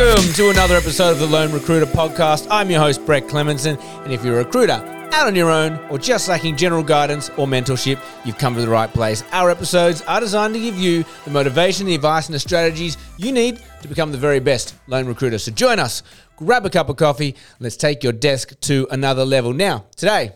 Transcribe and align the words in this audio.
Welcome 0.00 0.32
to 0.32 0.48
another 0.48 0.76
episode 0.76 1.10
of 1.10 1.18
the 1.18 1.26
Lone 1.26 1.52
Recruiter 1.52 1.84
Podcast. 1.84 2.46
I'm 2.50 2.70
your 2.70 2.80
host, 2.80 3.04
Brett 3.04 3.24
Clemenson, 3.24 3.78
and 4.02 4.14
if 4.14 4.24
you're 4.24 4.40
a 4.40 4.44
recruiter 4.44 4.72
out 5.12 5.26
on 5.26 5.36
your 5.36 5.50
own 5.50 5.76
or 5.90 5.98
just 5.98 6.26
lacking 6.26 6.56
general 6.56 6.82
guidance 6.82 7.28
or 7.36 7.46
mentorship, 7.46 8.02
you've 8.24 8.38
come 8.38 8.54
to 8.54 8.62
the 8.62 8.68
right 8.68 8.90
place. 8.90 9.22
Our 9.30 9.50
episodes 9.50 10.00
are 10.00 10.18
designed 10.18 10.54
to 10.54 10.60
give 10.60 10.78
you 10.78 11.04
the 11.26 11.30
motivation, 11.30 11.84
the 11.84 11.94
advice, 11.94 12.28
and 12.28 12.34
the 12.34 12.40
strategies 12.40 12.96
you 13.18 13.30
need 13.30 13.62
to 13.82 13.88
become 13.88 14.10
the 14.10 14.16
very 14.16 14.40
best 14.40 14.74
lone 14.86 15.06
recruiter. 15.06 15.36
So 15.36 15.52
join 15.52 15.78
us, 15.78 16.02
grab 16.34 16.64
a 16.64 16.70
cup 16.70 16.88
of 16.88 16.96
coffee, 16.96 17.36
let's 17.58 17.76
take 17.76 18.02
your 18.02 18.14
desk 18.14 18.58
to 18.60 18.88
another 18.90 19.26
level. 19.26 19.52
Now, 19.52 19.84
today, 19.96 20.32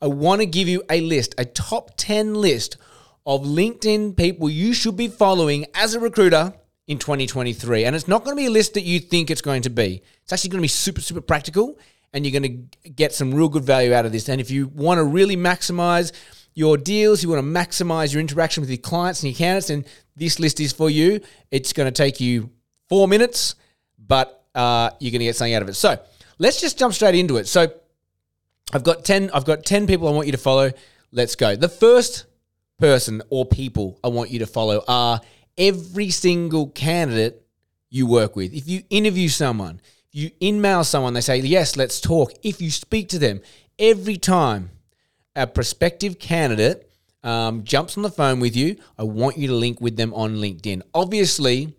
I 0.00 0.06
want 0.06 0.40
to 0.40 0.46
give 0.46 0.68
you 0.68 0.84
a 0.88 1.00
list, 1.00 1.34
a 1.36 1.44
top 1.44 1.94
10 1.96 2.34
list 2.34 2.76
of 3.26 3.42
LinkedIn 3.42 4.16
people 4.16 4.48
you 4.48 4.72
should 4.72 4.96
be 4.96 5.08
following 5.08 5.66
as 5.74 5.94
a 5.94 6.00
recruiter 6.00 6.54
in 6.90 6.98
2023. 6.98 7.84
And 7.84 7.94
it's 7.94 8.08
not 8.08 8.24
going 8.24 8.36
to 8.36 8.40
be 8.40 8.46
a 8.46 8.50
list 8.50 8.74
that 8.74 8.82
you 8.82 8.98
think 8.98 9.30
it's 9.30 9.40
going 9.40 9.62
to 9.62 9.70
be. 9.70 10.02
It's 10.24 10.32
actually 10.32 10.50
going 10.50 10.58
to 10.58 10.62
be 10.62 10.68
super, 10.68 11.00
super 11.00 11.20
practical, 11.20 11.78
and 12.12 12.26
you're 12.26 12.38
going 12.38 12.68
to 12.82 12.90
get 12.90 13.14
some 13.14 13.32
real 13.32 13.48
good 13.48 13.62
value 13.62 13.94
out 13.94 14.06
of 14.06 14.10
this. 14.10 14.28
And 14.28 14.40
if 14.40 14.50
you 14.50 14.66
want 14.66 14.98
to 14.98 15.04
really 15.04 15.36
maximize 15.36 16.10
your 16.52 16.76
deals, 16.76 17.22
you 17.22 17.28
want 17.28 17.38
to 17.38 17.48
maximize 17.48 18.12
your 18.12 18.20
interaction 18.20 18.60
with 18.60 18.70
your 18.70 18.78
clients 18.78 19.22
and 19.22 19.30
your 19.30 19.38
candidates, 19.38 19.70
and 19.70 19.86
this 20.16 20.40
list 20.40 20.58
is 20.58 20.72
for 20.72 20.90
you. 20.90 21.20
It's 21.52 21.72
going 21.72 21.86
to 21.86 21.92
take 21.92 22.20
you 22.20 22.50
four 22.88 23.06
minutes, 23.06 23.54
but 24.04 24.44
uh, 24.56 24.90
you're 24.98 25.12
going 25.12 25.20
to 25.20 25.26
get 25.26 25.36
something 25.36 25.54
out 25.54 25.62
of 25.62 25.68
it. 25.68 25.74
So 25.74 25.96
let's 26.40 26.60
just 26.60 26.76
jump 26.76 26.92
straight 26.92 27.14
into 27.14 27.36
it. 27.36 27.46
So 27.46 27.72
I've 28.72 28.82
got 28.82 29.04
10, 29.04 29.30
I've 29.32 29.44
got 29.44 29.64
10 29.64 29.86
people 29.86 30.08
I 30.08 30.10
want 30.10 30.26
you 30.26 30.32
to 30.32 30.38
follow. 30.38 30.72
Let's 31.12 31.36
go. 31.36 31.54
The 31.54 31.68
first 31.68 32.26
person 32.80 33.22
or 33.30 33.46
people 33.46 34.00
I 34.02 34.08
want 34.08 34.30
you 34.30 34.40
to 34.40 34.46
follow 34.46 34.82
are 34.88 35.20
every 35.60 36.10
single 36.10 36.68
candidate 36.70 37.42
you 37.90 38.06
work 38.06 38.34
with. 38.34 38.52
If 38.52 38.66
you 38.66 38.82
interview 38.90 39.28
someone, 39.28 39.80
you 40.10 40.30
email 40.42 40.82
someone, 40.82 41.14
they 41.14 41.20
say, 41.20 41.36
Yes, 41.38 41.76
let's 41.76 42.00
talk. 42.00 42.32
If 42.42 42.60
you 42.60 42.70
speak 42.70 43.08
to 43.10 43.18
them, 43.18 43.40
every 43.78 44.16
time 44.16 44.70
a 45.36 45.46
prospective 45.46 46.18
candidate 46.18 46.90
um, 47.22 47.62
jumps 47.62 47.96
on 47.96 48.02
the 48.02 48.10
phone 48.10 48.40
with 48.40 48.56
you, 48.56 48.76
I 48.98 49.04
want 49.04 49.36
you 49.36 49.48
to 49.48 49.54
link 49.54 49.80
with 49.80 49.96
them 49.96 50.14
on 50.14 50.36
LinkedIn. 50.36 50.82
Obviously, 50.94 51.76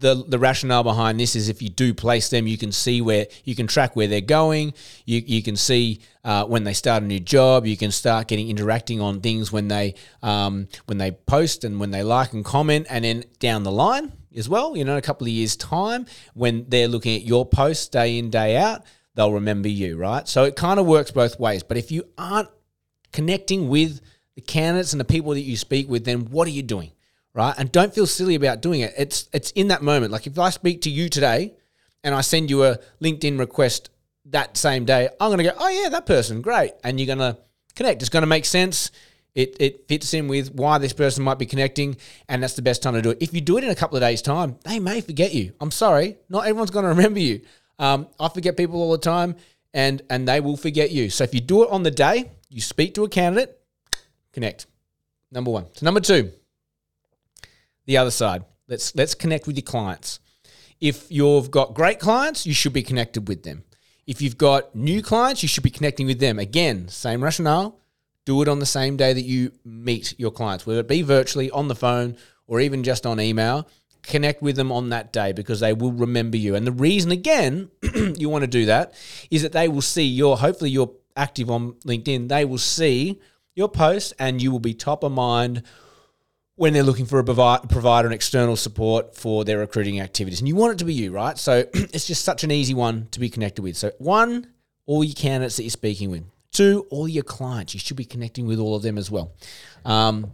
the 0.00 0.24
the 0.26 0.38
rationale 0.38 0.82
behind 0.82 1.20
this 1.20 1.36
is 1.36 1.48
if 1.48 1.62
you 1.62 1.68
do 1.68 1.94
place 1.94 2.30
them, 2.30 2.46
you 2.46 2.58
can 2.58 2.72
see 2.72 3.00
where 3.00 3.26
you 3.44 3.54
can 3.54 3.66
track 3.66 3.94
where 3.94 4.08
they're 4.08 4.20
going. 4.20 4.74
You 5.04 5.22
you 5.24 5.42
can 5.42 5.56
see 5.56 6.00
uh, 6.24 6.44
when 6.46 6.64
they 6.64 6.72
start 6.72 7.02
a 7.02 7.06
new 7.06 7.20
job. 7.20 7.66
You 7.66 7.76
can 7.76 7.90
start 7.90 8.26
getting 8.26 8.48
interacting 8.48 9.00
on 9.00 9.20
things 9.20 9.52
when 9.52 9.68
they 9.68 9.94
um, 10.22 10.68
when 10.86 10.98
they 10.98 11.12
post 11.12 11.64
and 11.64 11.78
when 11.78 11.90
they 11.90 12.02
like 12.02 12.32
and 12.32 12.44
comment, 12.44 12.86
and 12.90 13.04
then 13.04 13.24
down 13.38 13.62
the 13.62 13.72
line 13.72 14.12
as 14.34 14.48
well. 14.48 14.76
You 14.76 14.84
know, 14.84 14.96
a 14.96 15.02
couple 15.02 15.26
of 15.26 15.32
years 15.32 15.54
time 15.54 16.06
when 16.34 16.64
they're 16.68 16.88
looking 16.88 17.16
at 17.16 17.22
your 17.22 17.44
posts 17.44 17.88
day 17.88 18.18
in 18.18 18.30
day 18.30 18.56
out, 18.56 18.82
they'll 19.14 19.32
remember 19.32 19.68
you, 19.68 19.96
right? 19.96 20.26
So 20.26 20.44
it 20.44 20.56
kind 20.56 20.80
of 20.80 20.86
works 20.86 21.10
both 21.10 21.38
ways. 21.38 21.62
But 21.62 21.76
if 21.76 21.92
you 21.92 22.04
aren't 22.16 22.48
connecting 23.12 23.68
with 23.68 24.00
the 24.34 24.40
candidates 24.40 24.92
and 24.92 25.00
the 25.00 25.04
people 25.04 25.32
that 25.32 25.42
you 25.42 25.56
speak 25.56 25.90
with, 25.90 26.04
then 26.04 26.26
what 26.30 26.48
are 26.48 26.52
you 26.52 26.62
doing? 26.62 26.92
Right? 27.34 27.54
And 27.58 27.70
don't 27.70 27.94
feel 27.94 28.06
silly 28.06 28.34
about 28.34 28.60
doing 28.60 28.80
it. 28.80 28.92
It's 28.96 29.28
it's 29.32 29.50
in 29.52 29.68
that 29.68 29.82
moment. 29.82 30.12
Like 30.12 30.26
if 30.26 30.38
I 30.38 30.50
speak 30.50 30.82
to 30.82 30.90
you 30.90 31.08
today 31.08 31.54
and 32.02 32.14
I 32.14 32.20
send 32.20 32.50
you 32.50 32.64
a 32.64 32.78
LinkedIn 33.02 33.38
request 33.38 33.90
that 34.26 34.56
same 34.56 34.84
day, 34.84 35.08
I'm 35.20 35.30
to 35.38 35.44
go, 35.44 35.52
"Oh 35.58 35.68
yeah, 35.68 35.88
that 35.90 36.06
person, 36.06 36.40
great." 36.42 36.72
And 36.84 36.98
you're 36.98 37.06
to 37.18 37.38
connect. 37.74 38.02
It's 38.02 38.08
to 38.22 38.26
make 38.26 38.44
sense. 38.44 38.90
It, 39.32 39.56
it 39.60 39.86
fits 39.86 40.12
in 40.12 40.26
with 40.26 40.52
why 40.54 40.78
this 40.78 40.92
person 40.92 41.22
might 41.22 41.38
be 41.38 41.46
connecting, 41.46 41.96
and 42.28 42.42
that's 42.42 42.54
the 42.54 42.62
best 42.62 42.82
time 42.82 42.94
to 42.94 43.02
do 43.02 43.10
it. 43.10 43.18
If 43.20 43.32
you 43.32 43.40
do 43.40 43.58
it 43.58 43.64
in 43.64 43.70
a 43.70 43.76
couple 43.76 43.96
of 43.96 44.02
days' 44.02 44.22
time, 44.22 44.58
they 44.64 44.80
may 44.80 45.00
forget 45.00 45.32
you. 45.32 45.52
I'm 45.60 45.70
sorry, 45.70 46.18
not 46.28 46.46
everyone's 46.46 46.72
to 46.72 46.88
remember 46.88 47.20
you. 47.20 47.42
Um, 47.78 48.08
I 48.18 48.28
forget 48.28 48.56
people 48.56 48.80
all 48.80 48.90
the 48.90 48.98
time, 48.98 49.36
and 49.72 50.02
and 50.10 50.26
they 50.26 50.40
will 50.40 50.56
forget 50.56 50.90
you. 50.90 51.10
So 51.10 51.24
if 51.24 51.32
you 51.32 51.40
do 51.40 51.62
it 51.62 51.70
on 51.70 51.84
the 51.84 51.92
day, 51.92 52.32
you 52.48 52.60
speak 52.60 52.94
to 52.94 53.04
a 53.04 53.08
candidate, 53.08 53.56
connect. 54.32 54.66
Number 55.30 55.52
one. 55.52 55.66
So 55.74 55.86
number 55.86 56.00
two, 56.00 56.32
the 57.90 57.96
other 57.96 58.12
side. 58.12 58.44
Let's 58.68 58.94
let's 58.94 59.16
connect 59.16 59.48
with 59.48 59.56
your 59.56 59.64
clients. 59.64 60.20
If 60.80 61.10
you've 61.10 61.50
got 61.50 61.74
great 61.74 61.98
clients, 61.98 62.46
you 62.46 62.54
should 62.54 62.72
be 62.72 62.84
connected 62.84 63.26
with 63.26 63.42
them. 63.42 63.64
If 64.06 64.22
you've 64.22 64.38
got 64.38 64.74
new 64.76 65.02
clients, 65.02 65.42
you 65.42 65.48
should 65.48 65.64
be 65.64 65.70
connecting 65.70 66.06
with 66.06 66.20
them. 66.20 66.38
Again, 66.38 66.86
same 66.86 67.22
rationale. 67.22 67.80
Do 68.24 68.40
it 68.42 68.48
on 68.48 68.60
the 68.60 68.66
same 68.66 68.96
day 68.96 69.12
that 69.12 69.24
you 69.24 69.50
meet 69.64 70.18
your 70.20 70.30
clients, 70.30 70.66
whether 70.66 70.80
it 70.80 70.88
be 70.88 71.02
virtually, 71.02 71.50
on 71.50 71.66
the 71.66 71.74
phone, 71.74 72.16
or 72.46 72.60
even 72.60 72.84
just 72.84 73.06
on 73.06 73.20
email. 73.20 73.68
Connect 74.04 74.40
with 74.40 74.54
them 74.54 74.70
on 74.70 74.90
that 74.90 75.12
day 75.12 75.32
because 75.32 75.58
they 75.58 75.72
will 75.72 75.92
remember 75.92 76.36
you. 76.36 76.54
And 76.54 76.64
the 76.64 76.72
reason, 76.72 77.10
again, 77.10 77.70
you 78.16 78.28
want 78.28 78.42
to 78.42 78.48
do 78.58 78.66
that 78.66 78.94
is 79.32 79.42
that 79.42 79.52
they 79.52 79.66
will 79.66 79.82
see 79.82 80.04
your, 80.04 80.38
hopefully, 80.38 80.70
you're 80.70 80.94
active 81.16 81.50
on 81.50 81.72
LinkedIn, 81.84 82.28
they 82.28 82.44
will 82.44 82.58
see 82.58 83.20
your 83.56 83.68
post 83.68 84.14
and 84.18 84.40
you 84.40 84.52
will 84.52 84.60
be 84.60 84.74
top 84.74 85.02
of 85.02 85.10
mind 85.10 85.64
when 86.60 86.74
they're 86.74 86.82
looking 86.82 87.06
for 87.06 87.18
a 87.18 87.24
provider 87.24 88.06
and 88.06 88.12
external 88.12 88.54
support 88.54 89.16
for 89.16 89.46
their 89.46 89.56
recruiting 89.56 89.98
activities. 89.98 90.42
And 90.42 90.48
you 90.48 90.54
want 90.54 90.74
it 90.74 90.78
to 90.80 90.84
be 90.84 90.92
you, 90.92 91.10
right? 91.10 91.38
So 91.38 91.64
it's 91.72 92.06
just 92.06 92.22
such 92.22 92.44
an 92.44 92.50
easy 92.50 92.74
one 92.74 93.08
to 93.12 93.20
be 93.20 93.30
connected 93.30 93.62
with. 93.62 93.78
So, 93.78 93.92
one, 93.96 94.46
all 94.84 95.02
your 95.02 95.14
candidates 95.14 95.56
that 95.56 95.62
you're 95.62 95.70
speaking 95.70 96.10
with. 96.10 96.22
Two, 96.52 96.86
all 96.90 97.08
your 97.08 97.22
clients. 97.22 97.72
You 97.72 97.80
should 97.80 97.96
be 97.96 98.04
connecting 98.04 98.46
with 98.46 98.58
all 98.58 98.76
of 98.76 98.82
them 98.82 98.98
as 98.98 99.10
well. 99.10 99.32
Um, 99.86 100.32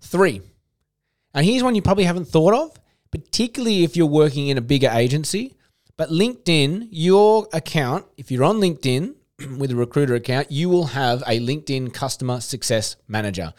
three, 0.00 0.42
and 1.34 1.46
here's 1.46 1.62
one 1.62 1.76
you 1.76 1.82
probably 1.82 2.02
haven't 2.02 2.26
thought 2.26 2.52
of, 2.52 2.76
particularly 3.12 3.84
if 3.84 3.96
you're 3.96 4.06
working 4.06 4.48
in 4.48 4.58
a 4.58 4.60
bigger 4.60 4.90
agency. 4.92 5.54
But 5.96 6.08
LinkedIn, 6.08 6.88
your 6.90 7.46
account, 7.52 8.06
if 8.16 8.32
you're 8.32 8.42
on 8.42 8.56
LinkedIn 8.56 9.14
with 9.56 9.70
a 9.70 9.76
recruiter 9.76 10.16
account, 10.16 10.50
you 10.50 10.68
will 10.68 10.86
have 10.86 11.22
a 11.28 11.38
LinkedIn 11.38 11.94
customer 11.94 12.40
success 12.40 12.96
manager 13.06 13.54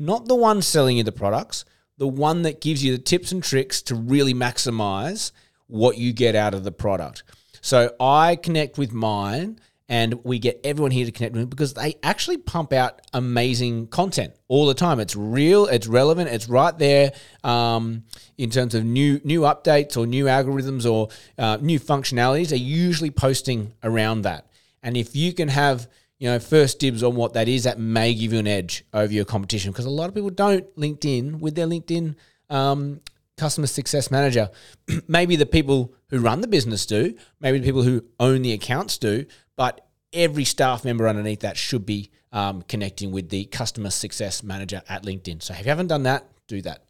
not 0.00 0.26
the 0.26 0.34
one 0.34 0.62
selling 0.62 0.96
you 0.96 1.04
the 1.04 1.12
products, 1.12 1.64
the 1.98 2.08
one 2.08 2.42
that 2.42 2.60
gives 2.60 2.82
you 2.82 2.96
the 2.96 3.02
tips 3.02 3.30
and 3.30 3.44
tricks 3.44 3.82
to 3.82 3.94
really 3.94 4.34
maximize 4.34 5.32
what 5.66 5.98
you 5.98 6.12
get 6.12 6.34
out 6.34 6.54
of 6.54 6.64
the 6.64 6.72
product. 6.72 7.22
So 7.60 7.94
I 8.00 8.36
connect 8.36 8.78
with 8.78 8.92
mine 8.92 9.60
and 9.90 10.24
we 10.24 10.38
get 10.38 10.60
everyone 10.64 10.92
here 10.92 11.04
to 11.04 11.12
connect 11.12 11.34
with 11.34 11.42
me 11.42 11.46
because 11.46 11.74
they 11.74 11.96
actually 12.02 12.38
pump 12.38 12.72
out 12.72 13.02
amazing 13.12 13.88
content 13.88 14.32
all 14.48 14.66
the 14.66 14.74
time. 14.74 15.00
It's 15.00 15.16
real, 15.16 15.66
it's 15.66 15.86
relevant, 15.88 16.30
it's 16.30 16.48
right 16.48 16.76
there 16.78 17.12
um, 17.44 18.04
in 18.38 18.50
terms 18.50 18.74
of 18.74 18.84
new 18.84 19.20
new 19.24 19.40
updates 19.42 19.96
or 19.96 20.06
new 20.06 20.26
algorithms 20.26 20.90
or 20.90 21.08
uh, 21.36 21.58
new 21.60 21.80
functionalities. 21.80 22.50
They're 22.50 22.58
usually 22.58 23.10
posting 23.10 23.74
around 23.82 24.22
that. 24.22 24.46
And 24.82 24.96
if 24.96 25.14
you 25.14 25.34
can 25.34 25.48
have 25.48 25.88
you 26.20 26.28
know, 26.28 26.38
first 26.38 26.78
dibs 26.78 27.02
on 27.02 27.16
what 27.16 27.32
that 27.32 27.48
is, 27.48 27.64
that 27.64 27.80
may 27.80 28.14
give 28.14 28.32
you 28.32 28.38
an 28.38 28.46
edge 28.46 28.84
over 28.92 29.12
your 29.12 29.24
competition 29.24 29.72
because 29.72 29.86
a 29.86 29.90
lot 29.90 30.08
of 30.08 30.14
people 30.14 30.30
don't 30.30 30.76
LinkedIn 30.76 31.40
with 31.40 31.54
their 31.54 31.66
LinkedIn 31.66 32.14
um, 32.50 33.00
customer 33.38 33.66
success 33.66 34.10
manager. 34.10 34.50
maybe 35.08 35.34
the 35.34 35.46
people 35.46 35.94
who 36.10 36.20
run 36.20 36.42
the 36.42 36.46
business 36.46 36.84
do, 36.84 37.16
maybe 37.40 37.58
the 37.58 37.64
people 37.64 37.82
who 37.82 38.04
own 38.20 38.42
the 38.42 38.52
accounts 38.52 38.98
do, 38.98 39.24
but 39.56 39.88
every 40.12 40.44
staff 40.44 40.84
member 40.84 41.08
underneath 41.08 41.40
that 41.40 41.56
should 41.56 41.86
be 41.86 42.10
um, 42.32 42.60
connecting 42.62 43.12
with 43.12 43.30
the 43.30 43.46
customer 43.46 43.88
success 43.88 44.42
manager 44.42 44.82
at 44.90 45.04
LinkedIn. 45.04 45.42
So 45.42 45.54
if 45.54 45.60
you 45.60 45.70
haven't 45.70 45.86
done 45.86 46.02
that, 46.02 46.26
do 46.48 46.60
that. 46.62 46.84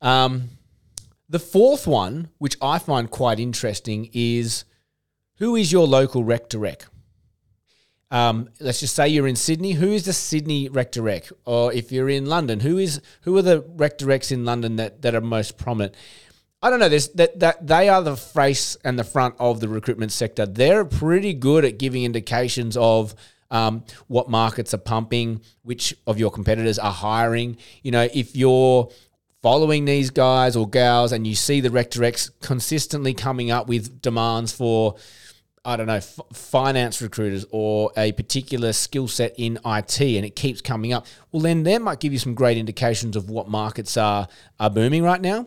Um, 0.00 0.48
the 1.28 1.38
fourth 1.38 1.86
one, 1.86 2.30
which 2.38 2.56
I 2.62 2.78
find 2.78 3.10
quite 3.10 3.38
interesting, 3.38 4.08
is 4.14 4.64
who 5.36 5.56
is 5.56 5.70
your 5.70 5.86
local 5.86 6.24
rec 6.24 6.48
to 6.48 6.58
rec? 6.58 6.86
Um, 8.10 8.48
let's 8.58 8.80
just 8.80 8.96
say 8.96 9.08
you're 9.08 9.28
in 9.28 9.36
Sydney. 9.36 9.72
Who 9.72 9.92
is 9.92 10.04
the 10.04 10.12
Sydney 10.12 10.68
rec? 10.68 10.94
Or 11.44 11.72
if 11.72 11.92
you're 11.92 12.08
in 12.08 12.26
London, 12.26 12.60
who 12.60 12.78
is 12.78 13.00
who 13.22 13.36
are 13.36 13.42
the 13.42 13.60
rec 13.76 13.98
recs 13.98 14.32
in 14.32 14.44
London 14.44 14.76
that, 14.76 15.02
that 15.02 15.14
are 15.14 15.20
most 15.20 15.56
prominent? 15.58 15.94
I 16.62 16.70
don't 16.70 16.80
know. 16.80 16.88
There's 16.88 17.08
that 17.10 17.38
that 17.40 17.66
they 17.66 17.88
are 17.88 18.02
the 18.02 18.16
face 18.16 18.76
and 18.84 18.98
the 18.98 19.04
front 19.04 19.36
of 19.38 19.60
the 19.60 19.68
recruitment 19.68 20.12
sector. 20.12 20.44
They're 20.44 20.84
pretty 20.84 21.34
good 21.34 21.64
at 21.64 21.78
giving 21.78 22.04
indications 22.04 22.76
of 22.76 23.14
um, 23.50 23.84
what 24.08 24.28
markets 24.28 24.74
are 24.74 24.78
pumping, 24.78 25.40
which 25.62 25.94
of 26.06 26.18
your 26.18 26.30
competitors 26.30 26.78
are 26.78 26.92
hiring. 26.92 27.56
You 27.82 27.92
know, 27.92 28.08
if 28.12 28.36
you're 28.36 28.90
following 29.42 29.84
these 29.86 30.10
guys 30.10 30.54
or 30.54 30.68
gals 30.68 31.12
and 31.12 31.26
you 31.26 31.34
see 31.34 31.60
the 31.60 31.70
rec 31.70 31.90
recs 31.92 32.30
consistently 32.40 33.14
coming 33.14 33.50
up 33.50 33.68
with 33.68 34.02
demands 34.02 34.52
for 34.52 34.96
I 35.64 35.76
don't 35.76 35.86
know, 35.86 35.96
f- 35.96 36.18
finance 36.32 37.02
recruiters 37.02 37.44
or 37.50 37.92
a 37.96 38.12
particular 38.12 38.72
skill 38.72 39.08
set 39.08 39.34
in 39.36 39.58
IT 39.64 40.00
and 40.00 40.24
it 40.24 40.34
keeps 40.34 40.62
coming 40.62 40.92
up, 40.92 41.06
well, 41.32 41.42
then 41.42 41.64
that 41.64 41.82
might 41.82 42.00
give 42.00 42.12
you 42.12 42.18
some 42.18 42.34
great 42.34 42.56
indications 42.56 43.14
of 43.14 43.28
what 43.28 43.48
markets 43.48 43.96
are, 43.96 44.26
are 44.58 44.70
booming 44.70 45.02
right 45.02 45.20
now 45.20 45.46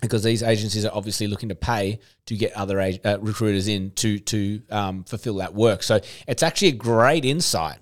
because 0.00 0.22
these 0.22 0.42
agencies 0.42 0.84
are 0.84 0.92
obviously 0.94 1.26
looking 1.26 1.50
to 1.50 1.54
pay 1.54 2.00
to 2.26 2.34
get 2.36 2.52
other 2.54 2.80
uh, 2.80 3.18
recruiters 3.20 3.68
in 3.68 3.92
to, 3.92 4.18
to 4.18 4.62
um, 4.70 5.04
fulfill 5.04 5.36
that 5.36 5.54
work. 5.54 5.82
So 5.82 6.00
it's 6.26 6.42
actually 6.42 6.68
a 6.68 6.72
great 6.72 7.24
insight 7.24 7.78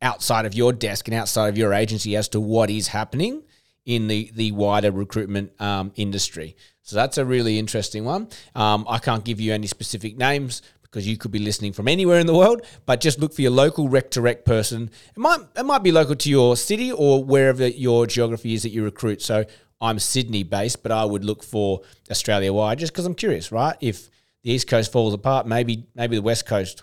outside 0.00 0.46
of 0.46 0.54
your 0.54 0.72
desk 0.72 1.06
and 1.06 1.14
outside 1.14 1.48
of 1.48 1.56
your 1.56 1.72
agency 1.72 2.16
as 2.16 2.28
to 2.30 2.40
what 2.40 2.70
is 2.70 2.88
happening 2.88 3.42
in 3.84 4.08
the, 4.08 4.30
the 4.34 4.52
wider 4.52 4.90
recruitment 4.90 5.52
um, 5.60 5.92
industry. 5.94 6.56
So 6.82 6.96
that's 6.96 7.18
a 7.18 7.24
really 7.24 7.58
interesting 7.58 8.04
one. 8.04 8.28
Um, 8.54 8.84
I 8.88 8.98
can't 8.98 9.24
give 9.24 9.40
you 9.40 9.52
any 9.52 9.66
specific 9.66 10.16
names 10.16 10.62
because 10.82 11.08
you 11.08 11.16
could 11.16 11.30
be 11.30 11.38
listening 11.38 11.72
from 11.72 11.88
anywhere 11.88 12.20
in 12.20 12.26
the 12.26 12.34
world, 12.34 12.66
but 12.84 13.00
just 13.00 13.18
look 13.18 13.32
for 13.32 13.40
your 13.40 13.50
local 13.50 13.88
rec 13.88 14.10
to 14.10 14.20
rec 14.20 14.44
person. 14.44 14.90
It 15.16 15.18
might 15.18 15.40
it 15.56 15.64
might 15.64 15.82
be 15.82 15.90
local 15.90 16.14
to 16.16 16.30
your 16.30 16.56
city 16.56 16.92
or 16.92 17.24
wherever 17.24 17.66
your 17.66 18.06
geography 18.06 18.52
is 18.52 18.62
that 18.64 18.70
you 18.70 18.84
recruit. 18.84 19.22
So 19.22 19.44
I'm 19.80 19.98
Sydney 19.98 20.42
based, 20.42 20.82
but 20.82 20.92
I 20.92 21.04
would 21.04 21.24
look 21.24 21.42
for 21.42 21.80
Australia 22.10 22.52
wide 22.52 22.78
just 22.78 22.92
because 22.92 23.06
I'm 23.06 23.14
curious, 23.14 23.50
right? 23.50 23.76
If 23.80 24.10
the 24.42 24.52
East 24.52 24.68
Coast 24.68 24.92
falls 24.92 25.14
apart, 25.14 25.46
maybe 25.46 25.86
maybe 25.94 26.16
the 26.16 26.22
West 26.22 26.46
Coast, 26.46 26.82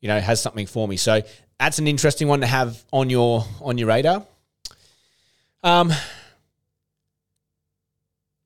you 0.00 0.08
know, 0.08 0.18
has 0.18 0.40
something 0.40 0.66
for 0.66 0.88
me. 0.88 0.96
So 0.96 1.20
that's 1.58 1.78
an 1.78 1.86
interesting 1.86 2.28
one 2.28 2.40
to 2.40 2.46
have 2.46 2.82
on 2.92 3.10
your 3.10 3.44
on 3.60 3.76
your 3.76 3.88
radar. 3.88 4.26
Um, 5.62 5.92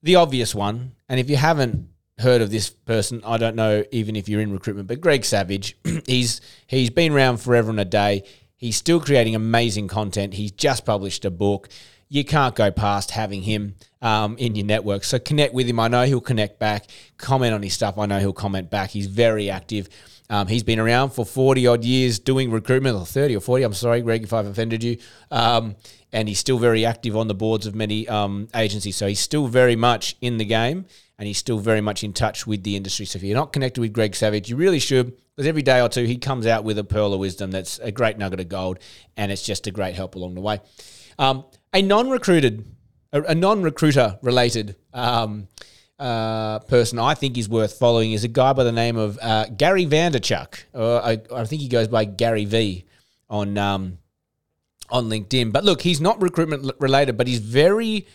the 0.05 0.17
obvious 0.17 0.55
one, 0.55 0.93
and 1.09 1.19
if 1.19 1.31
you 1.31 1.37
haven't 1.37 1.89
heard 2.19 2.43
of 2.43 2.51
this 2.51 2.69
person, 2.69 3.23
I 3.25 3.39
don't 3.39 3.57
know 3.57 3.85
even 3.91 4.17
if 4.17 4.29
you're 4.29 4.43
in 4.43 4.53
recruitment, 4.53 4.87
but 4.87 5.01
Greg 5.01 5.25
Savage, 5.25 5.77
he's 6.07 6.43
he's 6.67 6.91
been 6.91 7.13
around 7.13 7.39
forever 7.39 7.71
and 7.71 7.81
a 7.81 7.87
day. 7.87 8.23
He's 8.57 8.77
still 8.77 9.01
creating 9.01 9.35
amazing 9.35 9.89
content. 9.89 10.35
He's 10.35 10.53
just 10.53 10.85
published 10.85 11.25
a 11.25 11.31
book. 11.31 11.69
You 12.15 12.25
can't 12.25 12.55
go 12.55 12.71
past 12.71 13.11
having 13.11 13.43
him 13.43 13.75
um, 14.01 14.39
in 14.39 14.55
your 14.55 14.65
network. 14.65 15.03
So 15.03 15.19
connect 15.19 15.53
with 15.53 15.67
him. 15.67 15.81
I 15.81 15.89
know 15.89 16.05
he'll 16.05 16.21
connect 16.21 16.61
back. 16.61 16.87
Comment 17.19 17.53
on 17.53 17.61
his 17.61 17.73
stuff. 17.73 17.99
I 17.99 18.07
know 18.07 18.21
he'll 18.21 18.33
comment 18.33 18.71
back. 18.71 18.91
He's 18.91 19.09
very 19.09 19.51
active. 19.51 19.89
Um, 20.31 20.47
he's 20.47 20.63
been 20.63 20.79
around 20.79 21.11
for 21.11 21.27
40 21.27 21.67
odd 21.67 21.85
years 21.85 22.21
doing 22.21 22.53
recruitment, 22.53 22.97
or 22.97 23.05
30 23.05 23.35
or 23.35 23.41
40. 23.41 23.65
I'm 23.65 23.75
sorry, 23.75 24.01
Greg, 24.01 24.23
if 24.23 24.33
I've 24.33 24.47
offended 24.47 24.85
you. 24.85 24.99
Um, 25.33 25.75
and 26.13 26.29
he's 26.29 26.39
still 26.39 26.59
very 26.59 26.87
active 26.87 27.17
on 27.17 27.27
the 27.27 27.35
boards 27.35 27.67
of 27.67 27.75
many 27.75 28.07
um, 28.07 28.47
agencies. 28.55 28.95
So 28.95 29.09
he's 29.09 29.19
still 29.19 29.49
very 29.49 29.75
much 29.75 30.15
in 30.21 30.39
the 30.39 30.45
game 30.45 30.87
and 31.19 31.27
he's 31.27 31.39
still 31.39 31.59
very 31.59 31.81
much 31.81 32.05
in 32.05 32.13
touch 32.13 32.47
with 32.47 32.63
the 32.63 32.77
industry. 32.77 33.07
So 33.07 33.17
if 33.17 33.25
you're 33.25 33.37
not 33.37 33.53
connected 33.53 33.81
with 33.81 33.93
Greg 33.93 34.15
Savage, 34.15 34.49
you 34.49 34.55
really 34.55 34.79
should 34.79 35.17
because 35.35 35.49
every 35.49 35.63
day 35.63 35.81
or 35.81 35.89
two 35.89 36.05
he 36.05 36.17
comes 36.19 36.47
out 36.47 36.63
with 36.63 36.79
a 36.79 36.85
pearl 36.85 37.13
of 37.13 37.19
wisdom 37.19 37.51
that's 37.51 37.81
a 37.81 37.91
great 37.91 38.19
nugget 38.19 38.39
of 38.39 38.49
gold 38.49 38.79
and 39.17 39.33
it's 39.33 39.43
just 39.43 39.67
a 39.67 39.73
great 39.73 39.97
help 39.97 40.15
along 40.15 40.37
the 40.37 40.41
way. 40.41 40.61
Um, 41.19 41.45
a 41.73 41.83
non 41.83 42.11
recruited, 42.11 42.65
a, 43.13 43.23
a 43.23 43.35
non 43.35 43.63
recruiter 43.63 44.19
related 44.23 44.77
um, 44.93 45.49
uh, 45.99 46.59
person 46.61 46.99
I 46.99 47.15
think 47.15 47.39
is 47.39 47.49
worth 47.49 47.79
following 47.79 48.13
is 48.13 48.25
a 48.25 48.29
guy 48.29 48.53
by 48.53 48.65
the 48.65 48.73
name 48.73 48.97
of 48.97 49.19
uh, 49.23 49.47
Gary 49.47 49.87
Vaynerchuk. 49.87 50.65
Or 50.73 51.03
I, 51.03 51.21
I, 51.33 51.45
think 51.45 51.63
he 51.63 51.69
goes 51.69 51.89
by 51.89 52.05
Gary 52.05 52.45
V 52.45 52.85
on 53.31 53.57
um, 53.59 53.99
on 54.91 55.09
LinkedIn. 55.09 55.53
But 55.53 55.65
look, 55.65 55.83
he's 55.83 56.01
not 56.01 56.21
recruitment 56.21 56.73
related, 56.81 57.17
but 57.17 57.27
he's 57.27 57.39
very 57.39 58.07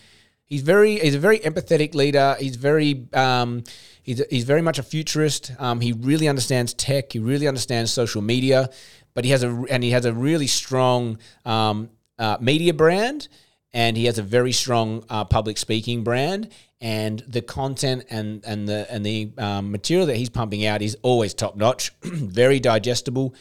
he's 0.45 0.61
very 0.61 0.99
he's 0.99 1.15
a 1.15 1.19
very 1.19 1.39
empathetic 1.39 1.93
leader. 1.95 2.35
He's 2.39 2.57
very 2.57 3.07
um, 3.13 3.63
he's 4.03 4.21
he's 4.29 4.43
very 4.43 4.61
much 4.61 4.79
a 4.79 4.83
futurist. 4.83 5.51
Um, 5.59 5.79
he 5.81 5.93
really 5.93 6.27
understands 6.27 6.73
tech. 6.73 7.13
He 7.13 7.19
really 7.19 7.47
understands 7.47 7.93
social 7.93 8.21
media, 8.21 8.69
but 9.13 9.25
he 9.25 9.31
has 9.31 9.43
a 9.43 9.65
and 9.69 9.83
he 9.83 9.91
has 9.91 10.05
a 10.05 10.13
really 10.13 10.47
strong 10.47 11.17
um, 11.45 11.89
uh, 12.19 12.37
media 12.39 12.73
brand, 12.73 13.27
and 13.73 13.97
he 13.97 14.05
has 14.05 14.19
a 14.19 14.23
very 14.23 14.51
strong 14.51 15.03
uh, 15.09 15.25
public 15.25 15.57
speaking 15.57 16.03
brand. 16.03 16.51
And 16.81 17.19
the 17.27 17.41
content 17.41 18.05
and 18.09 18.43
and 18.45 18.67
the 18.67 18.87
and 18.89 19.05
the 19.05 19.31
um, 19.37 19.71
material 19.71 20.05
that 20.07 20.15
he's 20.15 20.29
pumping 20.29 20.65
out 20.65 20.81
is 20.81 20.95
always 21.01 21.33
top 21.33 21.55
notch, 21.55 21.91
very 22.03 22.59
digestible, 22.59 23.35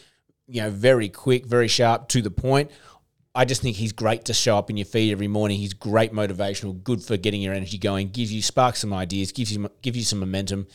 you 0.47 0.61
know, 0.61 0.69
very 0.69 1.07
quick, 1.07 1.45
very 1.45 1.67
sharp, 1.67 2.09
to 2.09 2.21
the 2.21 2.31
point 2.31 2.71
I 3.35 3.45
just 3.45 3.61
think 3.61 3.75
he's 3.75 3.91
great 3.91 4.25
to 4.25 4.33
show 4.33 4.57
up 4.57 4.69
in 4.69 4.77
your 4.77 4.85
feed 4.85 5.11
every 5.11 5.27
morning. 5.27 5.59
He's 5.59 5.73
great 5.73 6.11
motivational, 6.11 6.83
good 6.83 7.03
for 7.03 7.15
getting 7.15 7.41
your 7.41 7.53
energy 7.53 7.77
going, 7.77 8.09
gives 8.09 8.33
you 8.33 8.41
sparks 8.41 8.79
some 8.79 8.93
ideas, 8.93 9.31
gives 9.31 9.53
you 9.53 9.69
gives 9.81 9.97
you 9.97 10.03
some 10.03 10.19
momentum. 10.19 10.67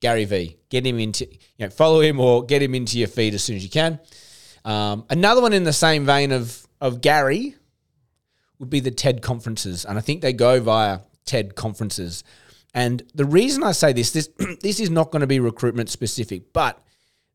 Gary 0.00 0.24
V, 0.24 0.56
get 0.68 0.86
him 0.86 0.98
into 0.98 1.26
you 1.26 1.66
know 1.66 1.70
follow 1.70 2.00
him 2.00 2.20
or 2.20 2.44
get 2.44 2.62
him 2.62 2.74
into 2.74 2.98
your 2.98 3.08
feed 3.08 3.34
as 3.34 3.42
soon 3.42 3.56
as 3.56 3.64
you 3.64 3.70
can. 3.70 3.98
Um, 4.64 5.04
another 5.10 5.40
one 5.40 5.52
in 5.52 5.64
the 5.64 5.72
same 5.72 6.06
vein 6.06 6.32
of 6.32 6.65
of 6.80 7.00
Gary 7.00 7.54
would 8.58 8.70
be 8.70 8.80
the 8.80 8.90
TED 8.90 9.22
conferences, 9.22 9.84
and 9.84 9.98
I 9.98 10.00
think 10.00 10.22
they 10.22 10.32
go 10.32 10.60
via 10.60 11.00
TED 11.24 11.54
conferences. 11.54 12.24
And 12.72 13.02
the 13.14 13.24
reason 13.24 13.62
I 13.62 13.72
say 13.72 13.92
this, 13.92 14.12
this 14.12 14.28
this 14.60 14.80
is 14.80 14.90
not 14.90 15.10
going 15.10 15.20
to 15.20 15.26
be 15.26 15.40
recruitment 15.40 15.90
specific, 15.90 16.52
but 16.52 16.82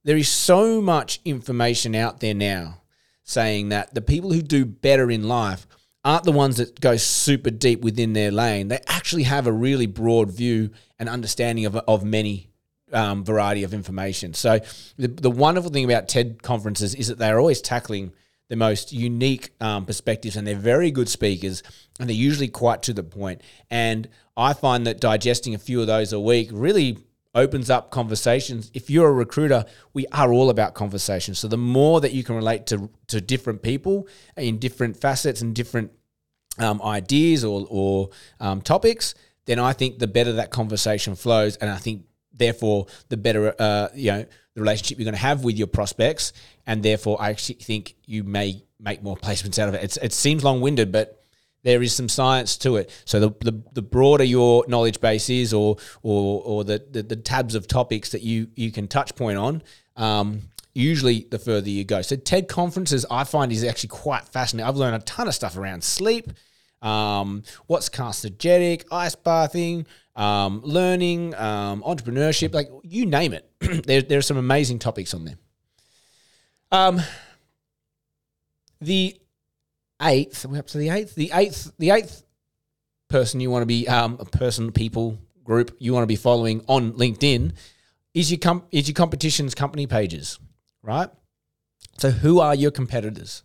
there 0.04 0.18
is 0.18 0.30
so 0.30 0.82
much 0.82 1.20
information 1.26 1.96
out 1.96 2.20
there 2.20 2.34
now 2.34 2.82
saying 3.24 3.70
that 3.70 3.94
the 3.94 4.02
people 4.02 4.32
who 4.32 4.42
do 4.42 4.66
better 4.66 5.12
in 5.12 5.28
life 5.28 5.68
aren't 6.04 6.24
the 6.24 6.32
ones 6.32 6.58
that 6.58 6.80
go 6.82 6.98
super 6.98 7.52
deep 7.52 7.82
within 7.82 8.14
their 8.14 8.32
lane. 8.32 8.68
They 8.68 8.80
actually 8.88 9.24
have 9.24 9.46
a 9.46 9.52
really 9.52 9.86
broad 9.86 10.32
view 10.32 10.72
and 10.98 11.08
understanding 11.08 11.66
of, 11.66 11.76
of 11.76 12.04
many 12.04 12.50
um, 12.92 13.24
variety 13.24 13.64
of 13.64 13.74
information. 13.74 14.34
So 14.34 14.60
the, 14.98 15.08
the 15.08 15.30
wonderful 15.30 15.70
thing 15.70 15.86
about 15.86 16.08
TED 16.08 16.42
conferences 16.42 16.96
is 16.96 17.08
that 17.08 17.20
they're 17.20 17.40
always 17.40 17.62
tackling 17.62 18.12
the 18.52 18.58
most 18.58 18.92
unique 18.92 19.52
um, 19.62 19.86
perspectives 19.86 20.36
and 20.36 20.46
they're 20.46 20.58
very 20.58 20.92
good 20.92 21.08
speakers 21.08 21.64
and 22.02 22.10
they're 22.10 22.24
usually 22.30 22.50
quite 22.50 22.84
to 22.84 22.92
the 22.92 23.02
point. 23.02 23.40
And 23.70 24.10
I 24.36 24.52
find 24.52 24.86
that 24.88 25.00
digesting 25.00 25.56
a 25.56 25.58
few 25.58 25.80
of 25.80 25.88
those 25.88 26.12
a 26.12 26.20
week 26.20 26.50
really 26.52 26.98
opens 27.34 27.70
up 27.70 27.92
conversations. 27.92 28.70
If 28.74 28.90
you're 28.90 29.08
a 29.08 29.14
recruiter, 29.14 29.64
we 29.94 30.06
are 30.12 30.34
all 30.34 30.50
about 30.50 30.74
conversation. 30.74 31.34
So 31.34 31.48
the 31.48 31.56
more 31.56 32.02
that 32.02 32.12
you 32.12 32.26
can 32.26 32.36
relate 32.36 32.66
to 32.68 32.90
to 33.08 33.22
different 33.22 33.62
people 33.62 34.10
in 34.36 34.60
different 34.60 34.98
facets 34.98 35.42
and 35.42 35.56
different 35.56 35.94
um, 36.60 36.82
ideas 36.82 37.46
or 37.46 37.66
or 37.70 38.10
um, 38.42 38.62
topics, 38.62 39.16
then 39.46 39.60
I 39.60 39.72
think 39.72 40.00
the 40.00 40.08
better 40.08 40.34
that 40.34 40.50
conversation 40.50 41.16
flows, 41.16 41.56
and 41.56 41.70
I 41.70 41.78
think 41.78 42.04
therefore 42.34 42.88
the 43.10 43.18
better 43.18 43.54
uh, 43.60 43.90
you 43.94 44.12
know 44.12 44.26
the 44.56 44.62
relationship 44.62 44.98
you're 44.98 45.06
going 45.06 45.14
to 45.14 45.20
have 45.20 45.44
with 45.44 45.58
your 45.58 45.68
prospects, 45.68 46.34
and 46.68 46.84
therefore 46.84 47.22
I 47.22 47.30
actually 47.30 47.56
think 47.56 47.96
you 48.06 48.24
may 48.24 48.64
make 48.80 49.02
more 49.02 49.16
placements 49.16 49.60
out 49.60 49.70
of 49.70 49.76
it. 49.76 49.84
It's, 49.84 49.98
it 49.98 50.12
seems 50.12 50.44
long 50.44 50.60
winded, 50.60 50.92
but 50.92 51.24
there 51.64 51.82
is 51.82 51.96
some 51.96 52.10
science 52.10 52.58
to 52.58 52.78
it. 52.78 52.90
So 53.06 53.20
the, 53.20 53.30
the, 53.40 53.62
the, 53.74 53.82
broader 53.82 54.24
your 54.24 54.66
knowledge 54.68 55.00
base 55.00 55.30
is, 55.30 55.54
or 55.54 55.78
or, 56.02 56.42
or 56.44 56.64
the, 56.64 56.84
the, 56.92 57.04
the 57.04 57.16
tabs 57.16 57.56
of 57.56 57.68
topics 57.68 58.10
that 58.10 58.24
you 58.24 58.48
you 58.56 58.72
can 58.72 58.88
touch 58.88 59.16
point 59.16 59.38
on, 59.38 59.64
um, 59.96 60.42
usually 60.74 61.28
the 61.30 61.40
further 61.40 61.70
you 61.70 61.84
go. 61.84 62.02
So 62.02 62.16
TED 62.16 62.48
conferences 62.48 63.06
I 63.12 63.24
find 63.24 63.52
is 63.52 63.64
actually 63.64 63.90
quite 63.90 64.28
fascinating. 64.28 64.68
I've 64.68 64.78
learned 64.78 64.96
a 64.96 65.06
ton 65.06 65.28
of 65.28 65.36
stuff 65.36 65.56
around 65.56 65.84
sleep, 65.84 66.32
um, 66.82 67.44
what's 67.68 67.90
carcinogenic, 67.90 68.86
ice 68.92 69.16
bathing, 69.16 69.86
um, 70.22 70.62
learning, 70.64 71.34
um, 71.36 71.82
entrepreneurship, 71.82 72.54
like 72.54 72.70
you 72.84 73.08
name 73.08 73.34
it. 73.34 73.50
there, 73.86 74.04
there 74.04 74.20
are 74.20 74.22
some 74.22 74.38
amazing 74.38 74.78
topics 74.78 75.14
on 75.14 75.26
there. 75.26 75.38
Um, 76.72 77.02
the 78.80 79.20
eighth. 80.02 80.46
We're 80.46 80.60
up 80.60 80.68
to 80.68 80.78
the 80.78 80.90
eighth. 80.90 81.16
The 81.16 81.32
eighth. 81.34 81.72
The 81.80 81.90
eighth 81.90 82.24
person 83.10 83.40
you 83.40 83.50
want 83.50 83.64
to 83.64 83.68
be 83.68 83.88
um, 83.88 84.18
a 84.20 84.26
person, 84.26 84.72
people, 84.72 85.18
group 85.44 85.76
you 85.80 85.92
want 85.92 86.04
to 86.04 86.08
be 86.08 86.16
following 86.16 86.64
on 86.68 86.94
LinkedIn 86.94 87.54
is 88.14 88.32
your 88.32 88.38
com- 88.38 88.64
is 88.72 88.88
your 88.88 88.94
competition's 88.94 89.56
company 89.56 89.88
pages, 89.88 90.40
right? 90.84 91.10
So 91.98 92.12
who 92.12 92.40
are 92.40 92.54
your 92.54 92.72
competitors? 92.72 93.44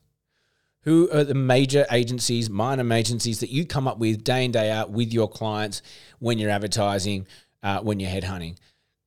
Who 0.87 1.11
are 1.11 1.25
the 1.25 1.35
major 1.35 1.85
agencies, 1.91 2.49
minor 2.49 2.91
agencies 2.95 3.41
that 3.41 3.51
you 3.51 3.67
come 3.67 3.89
up 3.89 3.99
with 3.99 4.23
day 4.23 4.45
in 4.45 4.53
day 4.53 4.71
out 4.71 4.91
with 4.91 5.13
your 5.13 5.29
clients 5.29 5.83
when 6.21 6.39
you're 6.39 6.51
advertising, 6.51 7.27
uh, 7.65 7.81
when 7.81 7.99
you're 7.99 8.11
headhunting? 8.11 8.57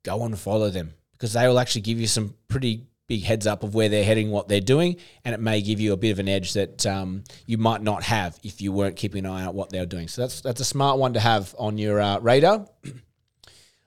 Go 0.04 0.24
and 0.24 0.38
follow 0.38 0.70
them 0.70 0.94
because 1.14 1.34
they 1.34 1.48
will 1.48 1.58
actually 1.58 1.82
give 1.82 1.98
you 1.98 2.08
some 2.08 2.36
pretty 2.50 2.86
big 3.08 3.24
heads 3.24 3.48
up 3.48 3.64
of 3.64 3.74
where 3.74 3.88
they're 3.88 4.04
heading, 4.04 4.30
what 4.30 4.50
they're 4.50 4.60
doing, 4.60 4.98
and 5.24 5.34
it 5.34 5.40
may 5.40 5.62
give 5.62 5.80
you 5.80 5.94
a 5.94 5.98
bit 5.98 6.12
of 6.12 6.20
an 6.20 6.28
edge 6.28 6.52
that 6.54 6.86
um, 6.86 7.24
you 7.46 7.58
might 7.58 7.82
not 7.82 8.04
have 8.04 8.38
if 8.44 8.62
you 8.62 8.74
weren't 8.74 8.98
keeping 8.98 9.26
an 9.26 9.32
eye 9.32 9.46
out 9.46 9.56
what 9.56 9.70
they're 9.70 9.86
doing. 9.86 10.10
So 10.10 10.22
that's 10.22 10.42
that's 10.42 10.60
a 10.60 10.66
smart 10.66 11.00
one 11.00 11.14
to 11.14 11.20
have 11.22 11.56
on 11.58 11.78
your 11.78 12.00
uh, 12.00 12.20
radar. 12.20 12.68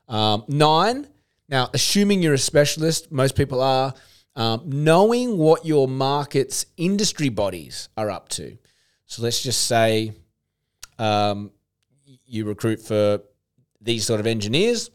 Um, 0.08 0.44
nine. 0.46 1.06
Now, 1.49 1.70
assuming 1.72 2.22
you're 2.22 2.34
a 2.34 2.38
specialist, 2.38 3.11
most 3.11 3.34
people 3.34 3.62
are. 3.62 3.94
Um, 4.34 4.62
knowing 4.64 5.36
what 5.36 5.66
your 5.66 5.86
market's 5.86 6.64
industry 6.78 7.28
bodies 7.28 7.90
are 7.98 8.10
up 8.10 8.30
to. 8.30 8.56
So 9.04 9.22
let's 9.22 9.42
just 9.42 9.66
say 9.66 10.14
um, 10.98 11.50
you 12.24 12.46
recruit 12.46 12.80
for 12.80 13.20
these 13.80 14.06
sort 14.06 14.20
of 14.20 14.26
engineers 14.26 14.90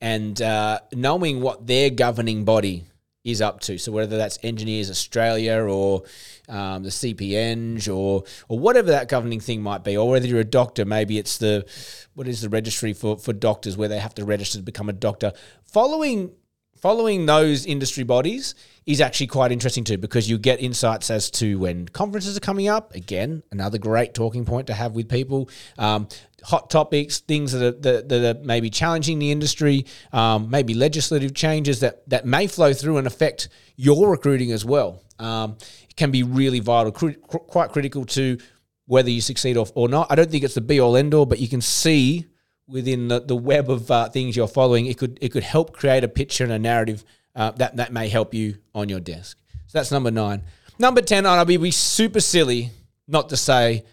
and 0.00 0.40
uh, 0.42 0.80
knowing 0.92 1.40
what 1.40 1.66
their 1.66 1.90
governing 1.90 2.44
body 2.44 2.84
is 3.22 3.42
up 3.42 3.60
to. 3.60 3.78
So 3.78 3.92
whether 3.92 4.16
that's 4.16 4.38
Engineers 4.42 4.90
Australia 4.90 5.58
or 5.58 6.02
um, 6.48 6.82
the 6.82 6.88
CPEng 6.88 7.86
or 7.94 8.24
or 8.48 8.58
whatever 8.58 8.90
that 8.90 9.08
governing 9.08 9.40
thing 9.40 9.62
might 9.62 9.84
be, 9.84 9.96
or 9.96 10.08
whether 10.08 10.26
you're 10.26 10.40
a 10.40 10.44
doctor, 10.44 10.84
maybe 10.84 11.18
it's 11.18 11.38
the 11.38 11.66
what 12.14 12.26
is 12.26 12.40
the 12.40 12.48
registry 12.48 12.92
for 12.92 13.18
for 13.18 13.32
doctors 13.32 13.76
where 13.76 13.88
they 13.88 13.98
have 13.98 14.14
to 14.14 14.24
register 14.24 14.58
to 14.58 14.64
become 14.64 14.88
a 14.88 14.94
doctor. 14.94 15.32
Following 15.64 16.32
following 16.80 17.26
those 17.26 17.66
industry 17.66 18.04
bodies 18.04 18.54
is 18.86 19.00
actually 19.00 19.26
quite 19.26 19.52
interesting 19.52 19.84
too 19.84 19.98
because 19.98 20.28
you 20.28 20.38
get 20.38 20.60
insights 20.60 21.10
as 21.10 21.30
to 21.30 21.58
when 21.58 21.86
conferences 21.88 22.36
are 22.36 22.40
coming 22.40 22.68
up. 22.68 22.94
Again, 22.94 23.42
another 23.52 23.78
great 23.78 24.14
talking 24.14 24.44
point 24.44 24.66
to 24.68 24.74
have 24.74 24.92
with 24.92 25.08
people. 25.08 25.48
Um, 25.78 26.08
hot 26.42 26.70
topics, 26.70 27.18
things 27.18 27.52
that 27.52 27.62
are, 27.62 27.78
that, 27.80 28.08
that 28.08 28.36
are 28.36 28.40
maybe 28.42 28.70
challenging 28.70 29.18
the 29.18 29.30
industry, 29.30 29.86
um, 30.12 30.50
maybe 30.50 30.74
legislative 30.74 31.34
changes 31.34 31.80
that, 31.80 32.08
that 32.08 32.24
may 32.24 32.46
flow 32.46 32.72
through 32.72 32.96
and 32.96 33.06
affect 33.06 33.48
your 33.76 34.10
recruiting 34.10 34.50
as 34.52 34.64
well. 34.64 35.02
Um, 35.18 35.58
it 35.88 35.96
can 35.96 36.10
be 36.10 36.22
really 36.22 36.60
vital, 36.60 36.92
cr- 36.92 37.10
quite 37.12 37.70
critical 37.70 38.06
to 38.06 38.38
whether 38.86 39.10
you 39.10 39.20
succeed 39.20 39.56
or, 39.56 39.66
or 39.74 39.88
not. 39.88 40.10
I 40.10 40.14
don't 40.14 40.30
think 40.30 40.44
it's 40.44 40.54
the 40.54 40.62
be 40.62 40.80
all 40.80 40.96
end 40.96 41.12
all, 41.12 41.26
but 41.26 41.38
you 41.38 41.48
can 41.48 41.60
see 41.60 42.26
within 42.70 43.08
the, 43.08 43.20
the 43.20 43.36
web 43.36 43.70
of 43.70 43.90
uh, 43.90 44.08
things 44.08 44.36
you're 44.36 44.48
following, 44.48 44.86
it 44.86 44.98
could 44.98 45.18
it 45.20 45.30
could 45.30 45.42
help 45.42 45.72
create 45.72 46.04
a 46.04 46.08
picture 46.08 46.44
and 46.44 46.52
a 46.52 46.58
narrative 46.58 47.04
uh, 47.34 47.50
that 47.52 47.76
that 47.76 47.92
may 47.92 48.08
help 48.08 48.34
you 48.34 48.56
on 48.74 48.88
your 48.88 49.00
desk. 49.00 49.38
So 49.66 49.78
that's 49.78 49.90
number 49.90 50.10
nine. 50.10 50.42
Number 50.78 51.02
ten, 51.02 51.26
I'll 51.26 51.44
be, 51.44 51.56
be 51.56 51.70
super 51.70 52.20
silly 52.20 52.70
not 53.06 53.28
to 53.28 53.36
say 53.36 53.84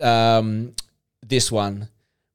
um, 0.00 0.74
this 1.26 1.50
one, 1.50 1.88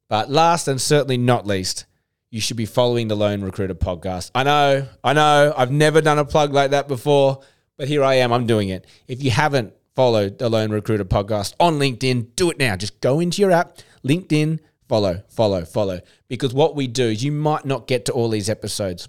but 0.08 0.30
last 0.30 0.68
and 0.68 0.80
certainly 0.80 1.18
not 1.18 1.46
least, 1.46 1.86
you 2.30 2.40
should 2.40 2.56
be 2.56 2.66
following 2.66 3.08
the 3.08 3.14
Lone 3.14 3.42
Recruiter 3.42 3.74
podcast. 3.74 4.30
I 4.34 4.42
know, 4.42 4.88
I 5.04 5.12
know, 5.12 5.54
I've 5.56 5.70
never 5.70 6.00
done 6.00 6.18
a 6.18 6.24
plug 6.24 6.52
like 6.52 6.72
that 6.72 6.88
before, 6.88 7.40
but 7.76 7.88
here 7.88 8.02
I 8.02 8.14
am. 8.14 8.32
I'm 8.32 8.46
doing 8.46 8.68
it. 8.70 8.86
If 9.06 9.22
you 9.22 9.30
haven't 9.30 9.74
followed 9.94 10.38
the 10.38 10.48
Lone 10.48 10.70
Recruiter 10.70 11.04
podcast 11.04 11.54
on 11.60 11.78
LinkedIn, 11.78 12.34
do 12.36 12.50
it 12.50 12.58
now. 12.58 12.76
Just 12.76 13.00
go 13.00 13.20
into 13.20 13.42
your 13.42 13.50
app, 13.50 13.78
LinkedIn 14.06 14.60
follow, 14.88 15.22
follow, 15.28 15.64
follow. 15.64 16.00
Because 16.28 16.52
what 16.52 16.74
we 16.74 16.86
do 16.86 17.08
is 17.08 17.22
you 17.22 17.32
might 17.32 17.64
not 17.64 17.86
get 17.86 18.04
to 18.06 18.12
all 18.12 18.28
these 18.28 18.48
episodes. 18.48 19.08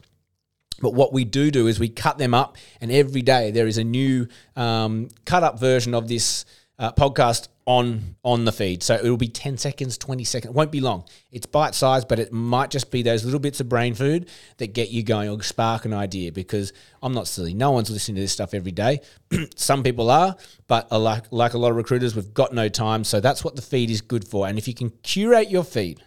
But 0.81 0.93
what 0.93 1.11
we 1.11 1.25
do 1.25 1.51
do 1.51 1.67
is 1.67 1.79
we 1.79 1.89
cut 1.89 2.17
them 2.17 2.33
up, 2.33 2.57
and 2.79 2.91
every 2.91 3.21
day 3.21 3.51
there 3.51 3.67
is 3.67 3.77
a 3.77 3.83
new 3.83 4.27
um, 4.55 5.09
cut 5.25 5.43
up 5.43 5.59
version 5.59 5.93
of 5.93 6.07
this 6.07 6.45
uh, 6.77 6.91
podcast 6.93 7.49
on 7.69 8.15
on 8.23 8.45
the 8.45 8.51
feed. 8.51 8.81
So 8.81 8.95
it'll 8.95 9.15
be 9.15 9.27
10 9.27 9.59
seconds, 9.59 9.95
20 9.95 10.23
seconds. 10.23 10.49
It 10.49 10.55
won't 10.55 10.71
be 10.71 10.81
long. 10.81 11.03
It's 11.31 11.45
bite 11.45 11.75
sized, 11.75 12.07
but 12.07 12.17
it 12.17 12.33
might 12.33 12.71
just 12.71 12.89
be 12.89 13.03
those 13.03 13.23
little 13.23 13.39
bits 13.39 13.59
of 13.59 13.69
brain 13.69 13.93
food 13.93 14.27
that 14.57 14.73
get 14.73 14.89
you 14.89 15.03
going 15.03 15.29
or 15.29 15.39
spark 15.43 15.85
an 15.85 15.93
idea 15.93 16.31
because 16.31 16.73
I'm 17.03 17.13
not 17.13 17.27
silly. 17.27 17.53
No 17.53 17.69
one's 17.69 17.91
listening 17.91 18.15
to 18.15 18.21
this 18.21 18.31
stuff 18.31 18.55
every 18.55 18.71
day. 18.71 19.01
Some 19.55 19.83
people 19.83 20.09
are, 20.09 20.35
but 20.65 20.91
like, 20.91 21.25
like 21.29 21.53
a 21.53 21.59
lot 21.59 21.69
of 21.69 21.77
recruiters, 21.77 22.15
we've 22.15 22.33
got 22.33 22.53
no 22.53 22.69
time. 22.69 23.03
So 23.03 23.19
that's 23.19 23.43
what 23.43 23.55
the 23.55 23.61
feed 23.61 23.91
is 23.91 24.01
good 24.01 24.27
for. 24.27 24.47
And 24.47 24.57
if 24.57 24.67
you 24.67 24.73
can 24.73 24.89
curate 25.03 25.51
your 25.51 25.63
feed 25.63 26.01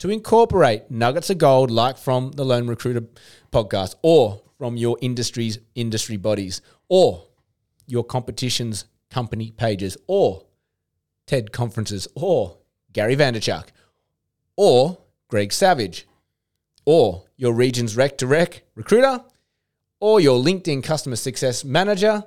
to 0.00 0.10
incorporate 0.10 0.90
nuggets 0.90 1.30
of 1.30 1.38
gold 1.38 1.70
like 1.70 1.96
from 1.96 2.32
the 2.32 2.44
Lone 2.44 2.66
Recruiter 2.66 3.06
podcast 3.52 3.94
or 4.02 4.42
from 4.58 4.76
your 4.76 4.98
industry's 5.00 5.60
industry 5.76 6.16
bodies 6.16 6.60
or 6.88 7.24
your 7.86 8.02
competition's 8.02 8.86
company 9.10 9.52
pages 9.52 9.96
or 10.08 10.47
TED 11.28 11.52
conferences 11.52 12.08
or 12.14 12.56
Gary 12.92 13.14
Vaynerchuk 13.14 13.68
or 14.56 14.98
Greg 15.28 15.52
Savage 15.52 16.08
or 16.84 17.24
your 17.36 17.52
region's 17.52 17.96
rec 17.96 18.18
to 18.18 18.26
rec 18.26 18.62
recruiter 18.74 19.22
or 20.00 20.20
your 20.20 20.42
LinkedIn 20.42 20.82
customer 20.82 21.16
success 21.16 21.64
manager 21.64 22.24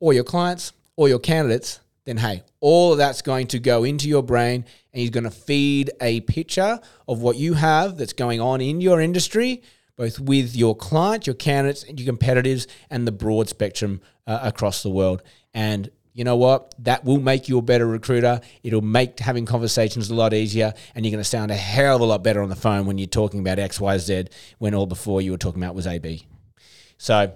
or 0.00 0.12
your 0.12 0.24
clients 0.24 0.72
or 0.96 1.08
your 1.08 1.18
candidates, 1.18 1.80
then 2.04 2.18
hey, 2.18 2.42
all 2.60 2.92
of 2.92 2.98
that's 2.98 3.22
going 3.22 3.46
to 3.48 3.58
go 3.58 3.84
into 3.84 4.08
your 4.08 4.22
brain 4.22 4.64
and 4.92 5.00
he's 5.00 5.10
going 5.10 5.24
to 5.24 5.30
feed 5.30 5.90
a 6.00 6.20
picture 6.22 6.78
of 7.08 7.20
what 7.20 7.36
you 7.36 7.54
have 7.54 7.96
that's 7.96 8.12
going 8.12 8.40
on 8.40 8.60
in 8.60 8.80
your 8.80 9.00
industry, 9.00 9.62
both 9.96 10.20
with 10.20 10.54
your 10.54 10.76
client, 10.76 11.26
your 11.26 11.34
candidates, 11.34 11.84
and 11.84 11.98
your 11.98 12.06
competitors, 12.06 12.66
and 12.90 13.06
the 13.06 13.12
broad 13.12 13.48
spectrum 13.48 14.00
uh, 14.26 14.38
across 14.42 14.82
the 14.82 14.90
world. 14.90 15.22
And 15.54 15.90
you 16.14 16.24
know 16.24 16.36
what? 16.36 16.74
That 16.84 17.04
will 17.04 17.20
make 17.20 17.48
you 17.48 17.58
a 17.58 17.62
better 17.62 17.86
recruiter. 17.86 18.40
It'll 18.62 18.82
make 18.82 19.18
having 19.18 19.46
conversations 19.46 20.10
a 20.10 20.14
lot 20.14 20.34
easier, 20.34 20.74
and 20.94 21.04
you're 21.04 21.10
going 21.10 21.22
to 21.22 21.28
sound 21.28 21.50
a 21.50 21.56
hell 21.56 21.96
of 21.96 22.02
a 22.02 22.04
lot 22.04 22.22
better 22.22 22.42
on 22.42 22.48
the 22.48 22.56
phone 22.56 22.86
when 22.86 22.98
you're 22.98 23.06
talking 23.06 23.40
about 23.40 23.58
X, 23.58 23.80
Y, 23.80 23.98
Z, 23.98 24.24
when 24.58 24.74
all 24.74 24.86
before 24.86 25.22
you 25.22 25.30
were 25.30 25.38
talking 25.38 25.62
about 25.62 25.74
was 25.74 25.86
AB. 25.86 26.26
So 26.98 27.32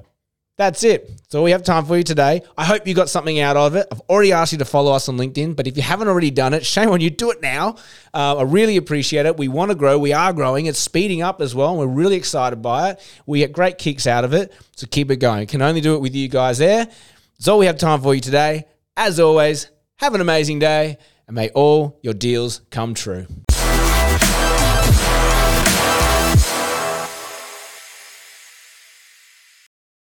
that's 0.58 0.84
it. 0.84 1.08
That's 1.08 1.34
all 1.34 1.44
we 1.44 1.50
have 1.50 1.64
time 1.64 1.84
for 1.84 1.96
you 1.98 2.02
today. 2.02 2.40
I 2.56 2.64
hope 2.64 2.86
you 2.86 2.94
got 2.94 3.10
something 3.10 3.38
out 3.40 3.58
of 3.58 3.76
it. 3.76 3.86
I've 3.92 4.00
already 4.08 4.32
asked 4.32 4.52
you 4.52 4.58
to 4.58 4.64
follow 4.64 4.92
us 4.92 5.08
on 5.08 5.18
LinkedIn, 5.18 5.54
but 5.54 5.66
if 5.66 5.76
you 5.76 5.82
haven't 5.82 6.08
already 6.08 6.30
done 6.30 6.54
it, 6.54 6.64
shame 6.64 6.88
on 6.88 7.00
you. 7.00 7.10
Do 7.10 7.30
it 7.30 7.42
now. 7.42 7.76
Uh, 8.14 8.36
I 8.36 8.42
really 8.42 8.78
appreciate 8.78 9.26
it. 9.26 9.36
We 9.36 9.48
want 9.48 9.70
to 9.70 9.74
grow. 9.74 9.98
We 9.98 10.14
are 10.14 10.32
growing. 10.32 10.66
It's 10.66 10.78
speeding 10.78 11.20
up 11.20 11.42
as 11.42 11.54
well. 11.54 11.70
And 11.70 11.78
we're 11.78 11.86
really 11.94 12.16
excited 12.16 12.62
by 12.62 12.90
it. 12.90 13.00
We 13.26 13.40
get 13.40 13.52
great 13.52 13.76
kicks 13.76 14.06
out 14.06 14.24
of 14.24 14.32
it. 14.32 14.52
So 14.76 14.86
keep 14.86 15.10
it 15.10 15.16
going. 15.16 15.46
Can 15.46 15.60
only 15.60 15.82
do 15.82 15.94
it 15.94 16.00
with 16.00 16.14
you 16.14 16.28
guys 16.28 16.56
there. 16.58 16.88
That's 17.38 17.48
all 17.48 17.58
we 17.58 17.66
have 17.66 17.76
time 17.76 18.00
for 18.00 18.14
you 18.14 18.20
today. 18.20 18.64
As 18.96 19.20
always, 19.20 19.70
have 19.96 20.14
an 20.14 20.22
amazing 20.22 20.58
day 20.58 20.96
and 21.26 21.34
may 21.34 21.50
all 21.50 21.98
your 22.02 22.14
deals 22.14 22.62
come 22.70 22.94
true. 22.94 23.26